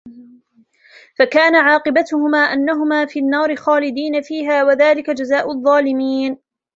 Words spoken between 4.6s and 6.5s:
وذلك جزاء الظالمين